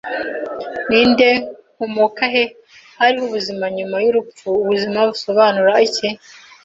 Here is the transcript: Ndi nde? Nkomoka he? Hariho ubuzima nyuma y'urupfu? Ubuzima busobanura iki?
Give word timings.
Ndi 0.87 1.01
nde? 1.11 1.29
Nkomoka 1.73 2.23
he? 2.33 2.43
Hariho 2.99 3.23
ubuzima 3.27 3.65
nyuma 3.77 3.95
y'urupfu? 4.03 4.47
Ubuzima 4.61 4.99
busobanura 5.09 5.73
iki? 5.87 6.07